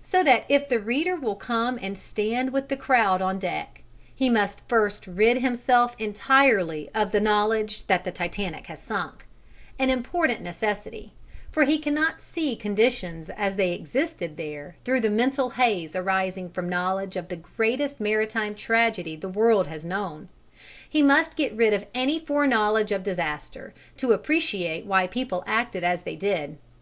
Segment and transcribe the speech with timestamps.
[0.00, 3.82] So that if the reader will come and stand with the crowd on deck,
[4.16, 9.26] he must first rid himself entirely of the knowledge that the Titanic has sunk
[9.78, 11.12] an important necessity,
[11.52, 16.66] for he cannot see conditions as they existed there through the mental haze arising from
[16.66, 20.30] knowledge of the greatest maritime tragedy the world has known:
[20.88, 26.00] he must get rid of any foreknowledge of disaster to appreciate why people acted as
[26.04, 26.56] they did.